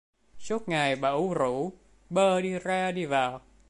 Suốt 0.39 0.69
ngày 0.69 0.95
bà 0.95 1.09
ủ 1.09 1.33
rũ 1.33 1.73
bơ 2.09 2.41
đi 2.41 2.59
ra 2.59 2.91
đi 2.91 3.05
vào 3.05 3.41